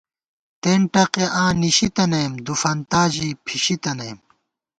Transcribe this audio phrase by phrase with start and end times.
[0.61, 4.19] تېن ٹقےآں نِشِی تَنَئیم، دُوفنتا ژی پھِشِی تَنَئیم